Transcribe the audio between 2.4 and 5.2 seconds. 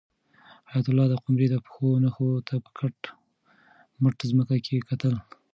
ته په کټ مټه ځمکه کې کتل.